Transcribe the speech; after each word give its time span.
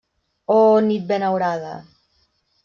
Oh 0.55 0.75
nit 0.85 1.03
benaurada! 1.09 1.75